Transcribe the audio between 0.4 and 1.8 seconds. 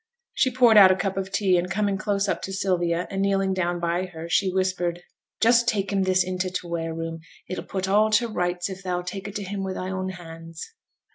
poured out a cup of tea, and